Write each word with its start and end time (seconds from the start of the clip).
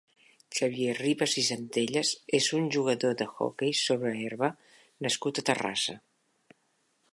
Xavier 0.59 0.93
Ribas 0.99 1.35
i 1.41 1.43
Centelles 1.49 2.13
és 2.39 2.47
un 2.61 2.65
jugador 2.77 3.13
d'hoquei 3.21 3.77
sobre 3.83 4.15
herba 4.23 4.49
nascut 5.07 5.43
a 5.43 5.47
Terrassa. 5.51 5.99